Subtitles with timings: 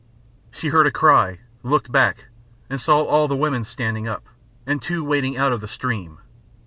[0.49, 2.25] She heard a cry, looked back,
[2.71, 4.25] and saw all the women standing up,
[4.65, 6.17] and two wading out of the stream.